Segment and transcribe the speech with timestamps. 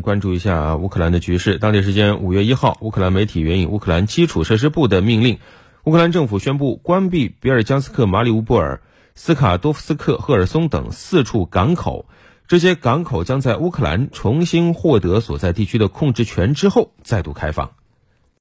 [0.00, 1.58] 关注一下乌克兰的局势。
[1.58, 5.38] 当地时间五月一号乌克兰媒体援引乌克兰基础设施部的命令。
[5.84, 8.82] 乌克兰政府宣布关闭比尔江斯克马里乌波尔
[9.14, 12.06] 斯卡多夫斯克赫尔松等四处港口。
[12.46, 17.70] 这些港口将在乌克兰重新获得所在地区的控制权之后再度开放。